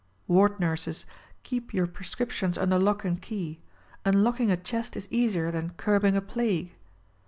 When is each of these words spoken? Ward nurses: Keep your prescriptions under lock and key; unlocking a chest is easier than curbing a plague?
Ward 0.27 0.59
nurses: 0.59 1.05
Keep 1.43 1.75
your 1.75 1.85
prescriptions 1.85 2.57
under 2.57 2.79
lock 2.79 3.05
and 3.05 3.21
key; 3.21 3.59
unlocking 4.03 4.49
a 4.49 4.57
chest 4.57 4.97
is 4.97 5.07
easier 5.11 5.51
than 5.51 5.75
curbing 5.77 6.15
a 6.15 6.21
plague? 6.21 6.73